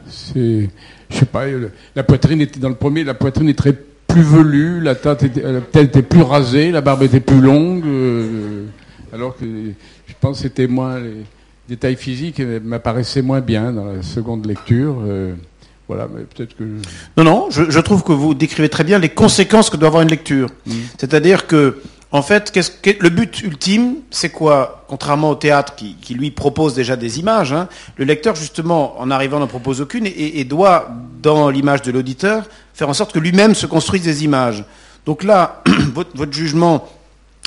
C'est, 0.08 0.68
je 1.10 1.16
sais 1.16 1.24
pas. 1.26 1.44
euh, 1.46 1.68
La 1.96 2.02
poitrine 2.02 2.40
était 2.40 2.58
dans 2.60 2.68
le 2.68 2.74
premier. 2.74 3.04
La 3.04 3.14
poitrine 3.14 3.48
est 3.48 3.58
très 3.58 3.72
plus 4.06 4.22
velue. 4.22 4.80
La 4.80 4.94
tête 4.94 5.22
était, 5.24 5.42
la 5.42 5.60
tête 5.60 5.88
était 5.88 6.02
plus 6.02 6.22
rasée. 6.22 6.70
La 6.70 6.80
barbe 6.80 7.02
était 7.02 7.20
plus 7.20 7.40
longue. 7.40 7.84
euh, 7.86 8.64
alors 9.12 9.36
que 9.36 9.44
je 9.44 10.14
pense 10.20 10.38
que 10.38 10.42
c'était 10.44 10.66
moins 10.68 10.98
les 11.00 11.24
détails 11.68 11.96
physiques 11.96 12.40
euh, 12.40 12.60
m'apparaissaient 12.62 13.22
moins 13.22 13.40
bien 13.40 13.72
dans 13.72 13.84
la 13.84 14.02
seconde 14.02 14.46
lecture. 14.46 14.96
Voilà, 15.90 16.06
mais 16.06 16.22
peut-être 16.22 16.56
que 16.56 16.62
Non, 17.16 17.24
non, 17.24 17.46
je, 17.50 17.68
je 17.68 17.80
trouve 17.80 18.04
que 18.04 18.12
vous 18.12 18.32
décrivez 18.32 18.68
très 18.68 18.84
bien 18.84 19.00
les 19.00 19.08
conséquences 19.08 19.70
que 19.70 19.76
doit 19.76 19.88
avoir 19.88 20.04
une 20.04 20.08
lecture. 20.08 20.48
C'est-à-dire 20.98 21.48
que, 21.48 21.80
en 22.12 22.22
fait, 22.22 22.52
le 23.00 23.08
but 23.08 23.42
ultime, 23.42 23.96
c'est 24.12 24.28
quoi 24.28 24.84
Contrairement 24.86 25.30
au 25.30 25.34
théâtre 25.34 25.74
qui, 25.74 25.96
qui, 26.00 26.14
lui 26.14 26.30
propose 26.30 26.74
déjà 26.74 26.94
des 26.94 27.18
images, 27.18 27.52
hein, 27.52 27.66
le 27.96 28.04
lecteur 28.04 28.36
justement, 28.36 29.00
en 29.00 29.10
arrivant, 29.10 29.40
n'en 29.40 29.48
propose 29.48 29.80
aucune 29.80 30.06
et, 30.06 30.38
et 30.38 30.44
doit, 30.44 30.88
dans 31.20 31.50
l'image 31.50 31.82
de 31.82 31.90
l'auditeur, 31.90 32.44
faire 32.72 32.88
en 32.88 32.94
sorte 32.94 33.12
que 33.12 33.18
lui-même 33.18 33.56
se 33.56 33.66
construise 33.66 34.04
des 34.04 34.22
images. 34.22 34.64
Donc 35.06 35.24
là, 35.24 35.60
votre, 35.92 36.16
votre 36.16 36.32
jugement, 36.32 36.88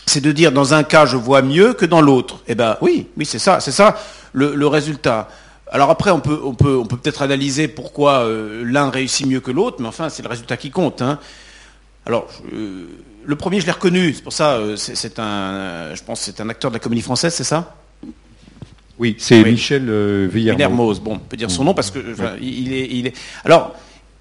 c'est 0.05 0.19
de 0.19 0.33
dire 0.33 0.51
dans 0.51 0.73
un 0.73 0.83
cas 0.83 1.05
je 1.05 1.15
vois 1.15 1.41
mieux 1.41 1.73
que 1.73 1.85
dans 1.85 2.01
l'autre. 2.01 2.41
Eh 2.49 2.55
ben 2.55 2.75
oui, 2.81 3.07
oui 3.15 3.25
c'est 3.25 3.39
ça, 3.39 3.61
c'est 3.61 3.71
ça 3.71 3.95
le, 4.33 4.53
le 4.53 4.67
résultat. 4.67 5.29
Alors 5.73 5.89
après 5.89 6.11
on 6.11 6.19
peut 6.19 6.39
on 6.43 6.53
peut 6.53 6.77
on 6.77 6.85
peut 6.85 6.97
peut-être 6.97 7.23
analyser 7.23 7.67
pourquoi 7.67 8.19
euh, 8.19 8.63
l'un 8.63 8.89
réussit 8.91 9.25
mieux 9.25 9.39
que 9.39 9.49
l'autre, 9.51 9.77
mais 9.79 9.87
enfin 9.87 10.07
c'est 10.09 10.21
le 10.23 10.29
résultat 10.29 10.55
qui 10.55 10.69
compte. 10.69 11.01
Hein. 11.01 11.17
Alors 12.05 12.27
euh, 12.53 12.85
le 13.25 13.35
premier 13.35 13.59
je 13.59 13.65
l'ai 13.65 13.71
reconnu, 13.71 14.13
c'est 14.13 14.21
pour 14.23 14.33
ça 14.33 14.51
euh, 14.53 14.75
c'est 14.77 15.17
un 15.17 15.95
je 15.95 16.03
pense 16.03 16.21
c'est 16.21 16.39
un 16.39 16.47
acteur 16.49 16.69
de 16.69 16.75
la 16.75 16.79
comédie 16.79 17.01
française, 17.01 17.33
c'est 17.33 17.43
ça? 17.43 17.75
Oui, 18.99 19.15
c'est 19.17 19.41
Oui. 19.41 19.53
Michel 19.53 19.89
Villermoz. 20.27 20.99
Bon, 20.99 21.13
on 21.15 21.19
peut 21.19 21.37
dire 21.37 21.49
son 21.49 21.63
nom 21.63 21.73
parce 21.73 21.89
que 21.89 21.99
enfin, 22.13 22.33
il 22.39 22.71
est 22.71 22.87
il 22.91 23.07
est 23.07 23.17
alors 23.43 23.73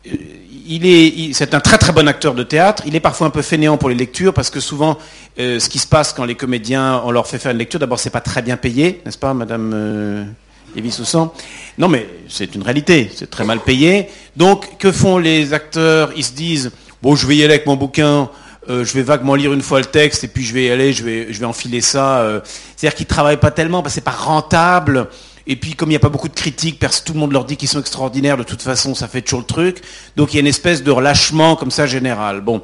il 0.05 0.87
est, 0.87 1.09
il- 1.09 1.35
c'est 1.35 1.55
un 1.55 1.61
très 1.61 1.77
très 1.77 1.93
bon 1.93 2.09
acteur 2.09 2.35
de 2.35 2.43
théâtre. 2.45 2.83
Il 2.87 2.97
est 2.97 3.01
parfois 3.01 3.27
un 3.27 3.31
peu 3.31 3.43
fainéant 3.43 3.77
pour 3.77 3.89
les 3.91 3.95
lectures 3.95 4.33
parce 4.33 4.49
que 4.49 4.59
souvent, 4.61 4.97
euh, 5.39 5.59
ce 5.61 5.69
qui 5.69 5.79
se 5.79 5.87
passe 5.87 6.13
quand 6.15 6.25
les 6.25 6.35
comédiens, 6.35 7.03
on 7.05 7.11
leur 7.11 7.27
fait 7.27 7.39
faire 7.39 7.53
une 7.53 7.59
lecture, 7.59 7.79
d'abord 7.79 7.99
c'est 7.99 8.11
pas 8.11 8.21
très 8.23 8.41
bien 8.43 8.57
payé, 8.57 9.03
n'est-ce 9.05 9.19
pas, 9.19 9.35
Madame 9.35 9.73
euh, 9.75 10.25
Lévy-Soussan 10.75 11.33
Non, 11.79 11.89
mais 11.89 12.07
c'est 12.29 12.55
une 12.55 12.63
réalité. 12.63 13.11
C'est 13.15 13.31
très 13.31 13.45
mal 13.45 13.61
payé. 13.61 14.09
Donc, 14.37 14.79
que 14.79 14.93
font 14.93 15.19
les 15.19 15.53
acteurs? 15.53 16.13
Ils 16.17 16.25
se 16.25 16.33
disent 16.33 16.73
bon, 17.03 17.15
je 17.15 17.27
vais 17.27 17.37
y 17.37 17.43
aller 17.45 17.55
avec 17.55 17.67
mon 17.67 17.77
bouquin. 17.77 18.31
euh, 18.71 18.85
je 18.85 18.93
vais 18.95 19.03
vaguement 19.03 19.35
lire 19.35 19.53
une 19.53 19.63
fois 19.63 19.81
le 19.81 19.87
texte 19.87 20.23
et 20.25 20.29
puis 20.29 20.45
je 20.45 20.55
vais 20.55 20.65
y 20.67 20.71
aller, 20.71 20.93
je 20.93 21.03
vais, 21.03 21.45
enfiler 21.45 21.81
ça. 21.81 22.21
euh. 22.21 22.41
C'est-à-dire 22.77 22.97
qu'ils 22.97 23.07
travaillent 23.07 23.41
pas 23.41 23.51
tellement 23.51 23.83
parce 23.83 23.95
que 23.95 24.01
c'est 24.01 24.05
pas 24.05 24.11
rentable. 24.13 25.09
Et 25.47 25.57
puis, 25.57 25.75
comme 25.75 25.89
il 25.89 25.95
n'y 25.95 25.97
a 25.97 26.01
pas 26.01 26.09
beaucoup 26.09 26.29
de 26.29 26.35
critiques, 26.35 26.79
parce 26.79 27.01
que 27.01 27.07
tout 27.07 27.15
le 27.15 27.19
monde 27.19 27.33
leur 27.33 27.45
dit 27.45 27.57
qu'ils 27.57 27.69
sont 27.69 27.81
extraordinaires, 27.81 28.37
de 28.37 28.45
toute 28.45 28.63
façon, 28.63 28.95
ça 28.95 29.09
fait 29.09 29.23
toujours 29.23 29.41
le 29.41 29.47
truc. 29.47 29.83
Donc, 30.15 30.33
il 30.33 30.37
y 30.37 30.39
a 30.39 30.41
une 30.41 30.47
espèce 30.47 30.85
de 30.85 30.91
relâchement 30.93 31.57
comme 31.57 31.73
ça 31.73 31.87
général. 31.89 32.41
Bon. 32.43 32.63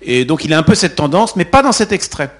Et 0.00 0.24
donc, 0.24 0.44
il 0.44 0.52
a 0.54 0.58
un 0.58 0.62
peu 0.62 0.76
cette 0.76 0.94
tendance, 0.94 1.34
mais 1.34 1.44
pas 1.44 1.62
dans 1.62 1.72
cet 1.72 1.90
extrait. 1.90 2.30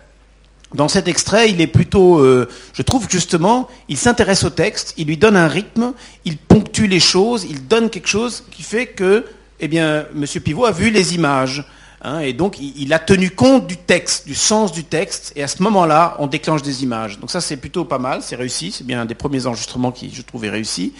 Dans 0.75 0.88
cet 0.88 1.09
extrait, 1.09 1.50
il 1.50 1.61
est 1.61 1.67
plutôt, 1.67 2.19
euh, 2.19 2.49
je 2.73 2.83
trouve 2.83 3.07
justement, 3.11 3.69
il 3.88 3.97
s'intéresse 3.97 4.45
au 4.45 4.50
texte, 4.50 4.95
il 4.97 5.07
lui 5.07 5.17
donne 5.17 5.37
un 5.37 5.49
rythme, 5.49 5.93
il 6.25 6.38
ponctue 6.38 6.87
les 6.87 7.00
choses, 7.00 7.47
il 7.49 7.67
donne 7.67 7.91
quelque 7.91 8.09
chose 8.09 8.45
qui 8.50 8.62
fait 8.62 8.87
que, 8.87 9.26
eh 9.61 9.69
bien, 9.69 10.07
Monsieur 10.14 10.41
Pivot 10.41 10.64
a 10.64 10.73
vu 10.73 10.91
les 10.91 11.14
images. 11.14 11.64
hein, 12.02 12.21
et 12.21 12.33
donc, 12.33 12.59
il, 12.59 12.93
a 12.93 12.99
tenu 12.99 13.31
compte 13.31 13.67
du 13.67 13.76
texte, 13.76 14.26
du 14.26 14.35
sens 14.35 14.73
du 14.73 14.85
texte, 14.85 15.33
et 15.37 15.43
à 15.43 15.49
ce 15.49 15.62
moment-là, 15.62 16.17
on 16.19 16.26
déclenche 16.26 16.62
des 16.62 16.83
images. 16.83 17.19
Donc 17.21 17.31
ça, 17.31 17.41
c'est 17.41 17.59
plutôt 17.59 17.85
pas 17.85 17.99
mal, 17.99 18.23
c'est 18.23 18.37
réussi, 18.37 18.73
c'est 18.73 18.87
bien 18.87 19.02
un 19.02 19.05
des 19.05 19.14
premiers 19.14 19.47
enregistrements 19.47 19.93
qui, 19.93 20.11
je 20.12 20.23
trouve, 20.23 20.45
est 20.47 20.50
réussi. 20.50 20.95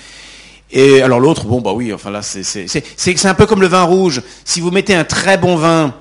Et 0.71 1.03
alors 1.03 1.21
l'autre, 1.21 1.45
bon, 1.45 1.61
bah 1.61 1.73
oui, 1.73 1.93
enfin 1.93 2.11
là, 2.11 2.23
c'est 2.23 3.27
un 3.27 3.35
peu 3.35 3.47
comme 3.47 3.61
le 3.61 3.67
vin 3.67 3.83
rouge. 3.83 4.23
Si 4.45 4.61
vous 4.61 4.71
mettez 4.71 4.95
un 4.95 5.05
très 5.05 5.37
bon 5.37 5.57
vin 5.57 5.95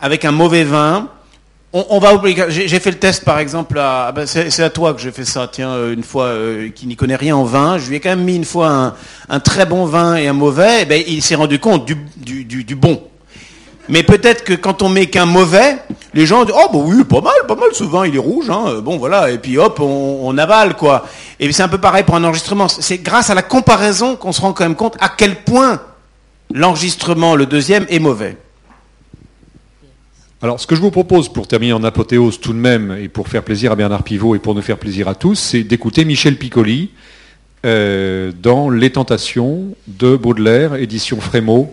avec 0.00 0.24
un 0.24 0.32
mauvais 0.32 0.64
vin, 0.64 1.10
on, 1.72 1.98
va 1.98 2.14
oublier. 2.14 2.44
J'ai 2.48 2.80
fait 2.80 2.90
le 2.90 2.98
test, 2.98 3.24
par 3.24 3.38
exemple, 3.38 3.78
ah 3.80 4.12
ben, 4.12 4.26
c'est 4.26 4.62
à 4.62 4.70
toi 4.70 4.92
que 4.94 5.00
j'ai 5.00 5.12
fait 5.12 5.24
ça, 5.24 5.48
tiens, 5.50 5.70
euh, 5.70 5.94
une 5.94 6.02
fois, 6.02 6.24
euh, 6.24 6.68
qui 6.68 6.86
n'y 6.86 6.96
connaît 6.96 7.16
rien 7.16 7.36
en 7.36 7.44
vin. 7.44 7.78
Je 7.78 7.88
lui 7.88 7.96
ai 7.96 8.00
quand 8.00 8.10
même 8.10 8.24
mis 8.24 8.36
une 8.36 8.44
fois 8.44 8.94
un, 9.28 9.40
très 9.40 9.66
bon 9.66 9.86
vin 9.86 10.16
et 10.16 10.28
un 10.28 10.32
mauvais. 10.32 10.82
Eh 10.82 10.84
ben, 10.84 11.02
il 11.06 11.22
s'est 11.22 11.34
rendu 11.34 11.58
compte 11.58 11.86
du 11.86 12.74
bon. 12.74 13.02
Mais 13.88 14.02
peut-être 14.02 14.44
que 14.44 14.52
quand 14.54 14.82
on 14.82 14.88
met 14.88 15.06
qu'un 15.06 15.26
mauvais, 15.26 15.76
les 16.14 16.26
gens 16.26 16.44
disent 16.44 16.54
oh 16.56 16.68
bah 16.72 16.78
oui 16.82 17.04
pas 17.04 17.20
mal 17.20 17.34
pas 17.48 17.54
mal 17.54 17.70
ce 17.72 17.84
vin 17.84 18.06
il 18.06 18.14
est 18.14 18.18
rouge 18.18 18.50
hein 18.50 18.64
Euh, 18.68 18.80
bon 18.80 18.98
voilà 18.98 19.30
et 19.30 19.38
puis 19.38 19.58
hop 19.58 19.80
on, 19.80 20.20
on 20.22 20.38
avale 20.38 20.76
quoi 20.76 21.06
et 21.40 21.50
c'est 21.52 21.62
un 21.62 21.68
peu 21.68 21.78
pareil 21.78 22.04
pour 22.04 22.14
un 22.14 22.24
enregistrement 22.24 22.68
c'est 22.68 22.98
grâce 22.98 23.30
à 23.30 23.34
la 23.34 23.42
comparaison 23.42 24.16
qu'on 24.16 24.32
se 24.32 24.40
rend 24.40 24.52
quand 24.52 24.64
même 24.64 24.76
compte 24.76 24.96
à 25.00 25.08
quel 25.08 25.36
point 25.36 25.80
l'enregistrement 26.52 27.34
le 27.34 27.46
deuxième 27.46 27.86
est 27.88 27.98
mauvais 27.98 28.36
Alors, 30.42 30.58
ce 30.58 30.66
que 30.66 30.74
je 30.74 30.80
vous 30.80 30.90
propose 30.90 31.32
pour 31.32 31.46
terminer 31.46 31.72
en 31.72 31.84
apothéose 31.84 32.40
tout 32.40 32.52
de 32.52 32.58
même, 32.58 32.96
et 33.00 33.08
pour 33.08 33.28
faire 33.28 33.44
plaisir 33.44 33.70
à 33.70 33.76
Bernard 33.76 34.02
Pivot 34.02 34.34
et 34.34 34.40
pour 34.40 34.56
nous 34.56 34.62
faire 34.62 34.76
plaisir 34.78 35.06
à 35.06 35.14
tous, 35.14 35.36
c'est 35.36 35.62
d'écouter 35.62 36.04
Michel 36.04 36.36
Piccoli 36.36 36.90
euh, 37.64 38.32
dans 38.42 38.68
Les 38.68 38.90
Tentations 38.90 39.76
de 39.86 40.16
Baudelaire, 40.16 40.74
édition 40.74 41.20
Frémaux, 41.20 41.72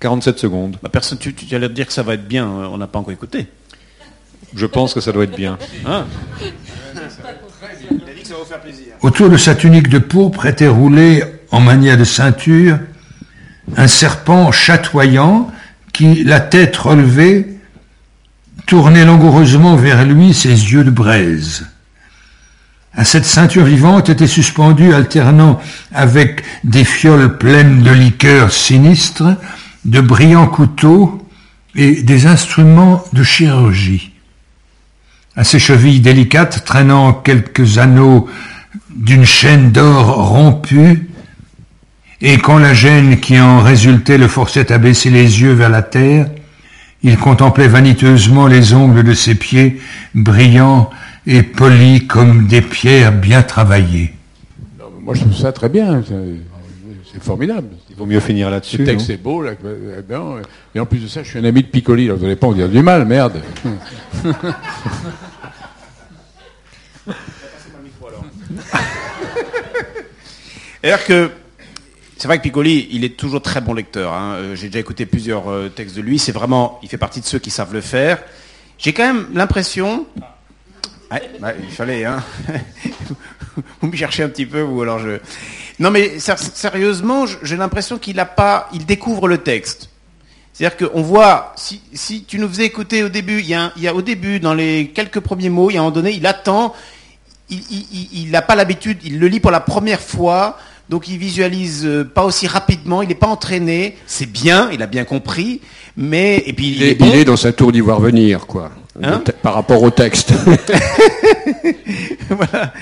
47 0.00 0.36
secondes. 0.40 0.78
bah, 0.82 0.88
personne 0.88 1.18
tu, 1.18 1.32
tu 1.32 1.54
allais 1.54 1.68
te 1.68 1.74
dire 1.74 1.86
que 1.86 1.92
ça 1.92 2.02
va 2.02 2.14
être 2.14 2.26
bien 2.26 2.48
euh, 2.48 2.66
on 2.72 2.76
n'a 2.76 2.88
pas 2.88 2.98
encore 2.98 3.12
écouté 3.12 3.46
Je 4.52 4.66
pense 4.66 4.94
que 4.94 5.00
ça 5.00 5.12
doit 5.12 5.22
être 5.22 5.36
bien. 5.36 5.56
hein 5.86 6.06
il 6.42 6.48
a 8.10 8.14
dit 8.14 8.22
que 8.22 8.26
ça 8.26 8.34
va 8.34 8.40
vous 8.40 8.44
faire 8.44 8.60
plaisir 8.60 8.94
Autour 9.00 9.30
de 9.30 9.36
sa 9.36 9.54
tunique 9.54 9.88
de 9.88 9.98
pourpre 10.00 10.46
était 10.46 10.66
roulé, 10.66 11.22
en 11.52 11.60
manière 11.60 11.96
de 11.96 12.02
ceinture, 12.04 12.80
un 13.76 13.86
serpent 13.86 14.50
chatoyant 14.50 15.52
qui, 15.92 16.24
la 16.24 16.40
tête 16.40 16.76
relevée, 16.76 17.46
tournait 18.72 19.04
langoureusement 19.04 19.76
vers 19.76 20.02
lui 20.06 20.32
ses 20.32 20.48
yeux 20.48 20.82
de 20.82 20.88
braise. 20.90 21.66
À 22.94 23.04
cette 23.04 23.26
ceinture 23.26 23.66
vivante 23.66 24.08
était 24.08 24.26
suspendu, 24.26 24.94
alternant 24.94 25.60
avec 25.92 26.42
des 26.64 26.84
fioles 26.84 27.36
pleines 27.36 27.82
de 27.82 27.90
liqueurs 27.90 28.50
sinistres, 28.50 29.36
de 29.84 30.00
brillants 30.00 30.46
couteaux 30.46 31.22
et 31.74 32.02
des 32.02 32.24
instruments 32.24 33.04
de 33.12 33.22
chirurgie. 33.22 34.12
À 35.36 35.44
ses 35.44 35.58
chevilles 35.58 36.00
délicates, 36.00 36.64
traînant 36.64 37.12
quelques 37.12 37.76
anneaux 37.76 38.26
d'une 38.88 39.26
chaîne 39.26 39.70
d'or 39.70 40.30
rompue, 40.30 41.10
et 42.22 42.38
quand 42.38 42.56
la 42.56 42.72
gêne 42.72 43.20
qui 43.20 43.38
en 43.38 43.60
résultait 43.60 44.16
le 44.16 44.28
forçait 44.28 44.72
à 44.72 44.78
baisser 44.78 45.10
les 45.10 45.42
yeux 45.42 45.52
vers 45.52 45.68
la 45.68 45.82
terre, 45.82 46.30
il 47.02 47.16
contemplait 47.16 47.68
vaniteusement 47.68 48.46
les 48.46 48.74
ongles 48.74 49.02
de 49.02 49.14
ses 49.14 49.34
pieds, 49.34 49.80
brillants 50.14 50.90
et 51.26 51.42
polis 51.42 52.06
comme 52.06 52.46
des 52.46 52.62
pierres 52.62 53.12
bien 53.12 53.42
travaillées. 53.42 54.12
Non, 54.78 54.86
moi 55.00 55.14
je 55.14 55.20
trouve 55.22 55.36
ça 55.36 55.52
très 55.52 55.68
bien. 55.68 56.02
C'est 57.12 57.22
formidable. 57.22 57.68
Il 57.90 57.96
vaut 57.96 58.06
mieux 58.06 58.20
finir 58.20 58.46
Ce 58.46 58.52
là-dessus. 58.52 58.84
texte 58.84 59.08
non 59.08 59.14
est 59.14 59.18
beau. 59.18 59.42
Là, 59.42 59.52
euh, 59.64 60.00
euh, 60.10 60.42
et 60.74 60.80
en 60.80 60.86
plus 60.86 60.98
de 60.98 61.08
ça, 61.08 61.22
je 61.22 61.28
suis 61.28 61.38
un 61.38 61.44
ami 61.44 61.62
de 61.62 61.68
Piccoli. 61.68 62.06
Alors 62.06 62.16
vous 62.16 62.22
n'allez 62.24 62.36
pas 62.36 62.46
en 62.46 62.52
dire 62.52 62.68
du 62.68 62.82
mal, 62.82 63.04
merde. 63.04 63.40
C'est-à-dire 70.82 71.04
que 71.06 71.30
c'est 72.22 72.28
vrai 72.28 72.38
que 72.38 72.44
Piccoli, 72.44 72.86
il 72.92 73.02
est 73.02 73.16
toujours 73.16 73.42
très 73.42 73.60
bon 73.60 73.74
lecteur. 73.74 74.12
hein. 74.12 74.34
Euh, 74.36 74.54
J'ai 74.54 74.68
déjà 74.68 74.78
écouté 74.78 75.06
plusieurs 75.06 75.50
euh, 75.50 75.68
textes 75.68 75.96
de 75.96 76.02
lui. 76.02 76.20
C'est 76.20 76.30
vraiment, 76.30 76.78
il 76.80 76.88
fait 76.88 76.96
partie 76.96 77.20
de 77.20 77.26
ceux 77.26 77.40
qui 77.40 77.50
savent 77.50 77.72
le 77.72 77.80
faire. 77.80 78.22
J'ai 78.78 78.92
quand 78.92 79.02
même 79.02 79.26
l'impression, 79.34 80.06
Ouais, 81.10 81.28
bah, 81.40 81.52
il 81.60 81.74
fallait, 81.74 82.04
hein. 82.04 82.22
vous 83.80 83.88
me 83.88 83.96
cherchez 83.96 84.22
un 84.22 84.28
petit 84.28 84.46
peu 84.46 84.62
ou 84.62 84.82
alors 84.82 85.00
je. 85.00 85.18
Non 85.80 85.90
mais 85.90 86.20
sérieusement, 86.20 87.24
j'ai 87.42 87.56
l'impression 87.56 87.98
qu'il 87.98 88.20
a 88.20 88.24
pas, 88.24 88.68
il 88.72 88.86
découvre 88.86 89.26
le 89.26 89.38
texte. 89.38 89.90
C'est-à-dire 90.52 90.90
qu'on 90.90 91.02
voit, 91.02 91.52
si, 91.56 92.22
tu 92.22 92.38
nous 92.38 92.48
faisais 92.48 92.66
écouter 92.66 93.02
au 93.02 93.08
début, 93.08 93.40
il 93.40 93.46
y, 93.48 93.54
a, 93.54 93.72
il 93.74 93.82
y 93.82 93.88
a 93.88 93.94
au 93.96 94.02
début, 94.02 94.38
dans 94.38 94.54
les 94.54 94.92
quelques 94.94 95.18
premiers 95.18 95.50
mots, 95.50 95.70
il 95.70 95.74
y 95.74 95.76
a 95.76 95.80
un 95.80 95.82
moment 95.82 95.94
donné, 95.96 96.12
il 96.12 96.24
attend, 96.28 96.72
il 97.50 98.30
n'a 98.30 98.42
pas 98.42 98.54
l'habitude, 98.54 98.98
il 99.02 99.18
le 99.18 99.26
lit 99.26 99.40
pour 99.40 99.50
la 99.50 99.58
première 99.58 100.00
fois, 100.00 100.56
donc 100.92 101.08
il 101.08 101.16
visualise 101.16 101.86
euh, 101.86 102.04
pas 102.04 102.22
aussi 102.22 102.46
rapidement, 102.46 103.00
il 103.00 103.08
n'est 103.08 103.14
pas 103.14 103.28
entraîné, 103.28 103.96
c'est 104.06 104.30
bien, 104.30 104.68
il 104.74 104.82
a 104.82 104.86
bien 104.86 105.04
compris, 105.04 105.62
mais 105.96 106.42
et 106.44 106.52
puis 106.52 106.68
il, 106.76 106.82
est, 106.82 107.00
il 107.00 107.14
est, 107.14 107.24
dans 107.24 107.38
sa 107.38 107.50
tour 107.50 107.72
d'y 107.72 107.80
voir 107.80 107.98
venir, 107.98 108.46
quoi, 108.46 108.70
hein 109.02 109.22
par 109.40 109.54
rapport 109.54 109.82
au 109.82 109.88
texte. 109.88 110.34
voilà. 112.28 112.74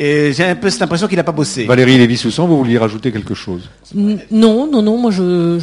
Et 0.00 0.32
j'ai 0.32 0.44
un 0.44 0.54
peu 0.54 0.70
cette 0.70 0.82
impression 0.82 1.08
qu'il 1.08 1.16
n'a 1.16 1.24
pas 1.24 1.32
bossé. 1.32 1.64
Valérie 1.64 1.98
Lévy-Soussan, 1.98 2.46
vous 2.46 2.56
vouliez 2.56 2.78
rajouter 2.78 3.10
quelque 3.10 3.34
chose? 3.34 3.68
Non, 3.94 4.70
non, 4.70 4.80
non. 4.80 4.96
Moi, 4.96 5.10
je, 5.10 5.58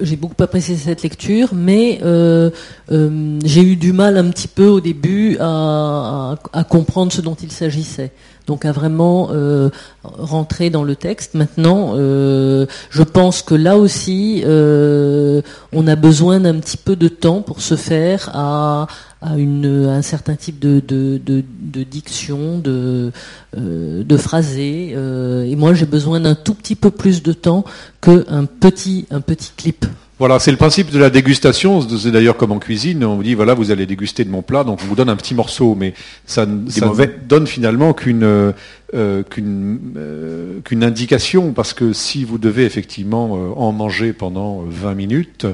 j'ai 0.00 0.16
beaucoup 0.16 0.42
apprécié 0.42 0.74
cette 0.76 1.04
lecture, 1.04 1.50
mais 1.54 2.00
euh, 2.02 2.50
euh, 2.90 3.38
j'ai 3.44 3.62
eu 3.62 3.76
du 3.76 3.92
mal 3.92 4.18
un 4.18 4.28
petit 4.30 4.48
peu 4.48 4.66
au 4.66 4.80
début 4.80 5.36
à, 5.38 6.34
à, 6.52 6.64
comprendre 6.64 7.12
ce 7.12 7.20
dont 7.20 7.36
il 7.36 7.52
s'agissait. 7.52 8.10
Donc 8.48 8.64
à 8.64 8.72
vraiment 8.72 9.28
euh, 9.30 9.68
rentrer 10.02 10.70
dans 10.70 10.82
le 10.82 10.96
texte. 10.96 11.34
Maintenant, 11.34 11.92
euh, 11.96 12.64
je 12.88 13.02
pense 13.02 13.42
que 13.42 13.54
là 13.54 13.76
aussi, 13.76 14.42
euh, 14.46 15.42
on 15.74 15.86
a 15.86 15.96
besoin 15.96 16.40
d'un 16.40 16.54
petit 16.54 16.78
peu 16.78 16.96
de 16.96 17.08
temps 17.08 17.42
pour 17.42 17.60
se 17.60 17.76
faire 17.76 18.30
à, 18.32 18.86
à, 19.20 19.36
une, 19.36 19.86
un 19.88 20.02
certain 20.02 20.36
type 20.36 20.58
de, 20.58 20.80
de, 20.80 21.20
de, 21.24 21.42
de 21.60 21.82
diction, 21.82 22.58
de, 22.58 23.12
euh, 23.56 24.04
de 24.04 24.16
phrasé. 24.16 24.92
Euh, 24.94 25.44
et 25.44 25.56
moi, 25.56 25.74
j'ai 25.74 25.86
besoin 25.86 26.20
d'un 26.20 26.34
tout 26.34 26.54
petit 26.54 26.76
peu 26.76 26.90
plus 26.90 27.22
de 27.22 27.32
temps 27.32 27.64
qu'un 28.00 28.44
petit, 28.44 29.06
un 29.10 29.20
petit 29.20 29.52
clip. 29.56 29.86
Voilà, 30.18 30.40
c'est 30.40 30.50
le 30.50 30.56
principe 30.56 30.90
de 30.90 30.98
la 30.98 31.10
dégustation. 31.10 31.80
C'est 31.80 32.10
d'ailleurs 32.10 32.36
comme 32.36 32.50
en 32.50 32.58
cuisine, 32.58 33.04
on 33.04 33.14
vous 33.14 33.22
dit 33.22 33.34
voilà, 33.34 33.54
vous 33.54 33.70
allez 33.70 33.86
déguster 33.86 34.24
de 34.24 34.30
mon 34.30 34.42
plat, 34.42 34.64
donc 34.64 34.80
on 34.82 34.86
vous 34.86 34.96
donne 34.96 35.08
un 35.08 35.14
petit 35.14 35.32
morceau, 35.32 35.76
mais 35.76 35.94
ça, 36.26 36.44
ne 36.44 37.06
donne 37.28 37.46
finalement 37.46 37.92
qu'une 37.92 38.24
euh, 38.24 38.52
euh, 38.94 39.22
qu'une 39.22 40.82
indication, 40.82 41.52
parce 41.52 41.72
que 41.72 41.92
si 41.92 42.24
vous 42.24 42.38
devez 42.38 42.64
effectivement 42.64 43.30
en 43.56 43.70
manger 43.70 44.12
pendant 44.12 44.64
20 44.66 44.94
minutes, 44.94 45.46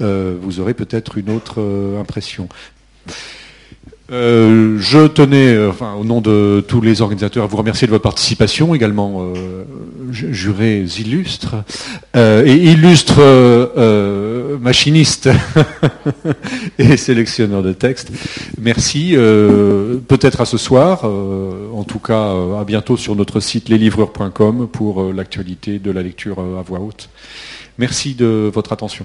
vous 0.00 0.60
aurez 0.60 0.74
peut-être 0.74 1.16
une 1.16 1.30
autre 1.30 1.62
impression. 2.00 2.48
Euh, 4.10 4.78
je 4.80 5.06
tenais, 5.06 5.48
euh, 5.48 5.70
au 5.98 6.04
nom 6.04 6.22
de 6.22 6.64
tous 6.66 6.80
les 6.80 7.02
organisateurs, 7.02 7.44
à 7.44 7.46
vous 7.46 7.58
remercier 7.58 7.86
de 7.86 7.92
votre 7.92 8.04
participation, 8.04 8.74
également 8.74 9.32
euh, 9.36 9.64
jurés 10.10 10.86
illustres 10.98 11.56
et 12.14 12.54
illustres 12.54 13.20
machinistes 14.60 15.28
et 16.78 16.96
sélectionneurs 16.96 17.62
de 17.62 17.72
textes. 17.72 18.10
Merci. 18.58 19.14
Peut-être 19.14 20.40
à 20.40 20.46
ce 20.46 20.56
soir. 20.56 21.04
en 21.04 21.84
tout 21.84 21.98
cas, 21.98 22.32
à 22.58 22.64
bientôt 22.64 22.96
sur 22.96 23.14
notre 23.14 23.40
site 23.40 23.68
leslivreurs.com 23.68 24.68
pour 24.72 25.12
l'actualité 25.12 25.78
de 25.78 25.90
la 25.90 26.02
lecture 26.02 26.38
à 26.38 26.62
voix 26.62 26.80
haute. 26.80 27.10
Merci 27.76 28.14
de 28.14 28.50
votre 28.52 28.72
attention. 28.72 29.04